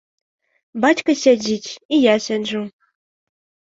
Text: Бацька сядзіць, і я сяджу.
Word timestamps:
Бацька 0.85 1.11
сядзіць, 1.25 1.71
і 1.93 2.03
я 2.07 2.15
сяджу. 2.29 2.61